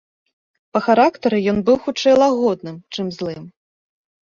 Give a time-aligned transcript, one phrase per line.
[0.77, 3.45] Па характары ён быў хутчэй лагодным, чым злым.